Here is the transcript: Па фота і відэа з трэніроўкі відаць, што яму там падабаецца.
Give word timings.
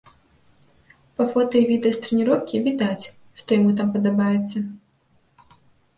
Па 1.19 1.27
фота 1.33 1.55
і 1.59 1.67
відэа 1.73 1.93
з 1.99 2.01
трэніроўкі 2.07 2.63
відаць, 2.69 3.05
што 3.43 3.49
яму 3.61 3.71
там 3.83 3.87
падабаецца. 3.99 4.57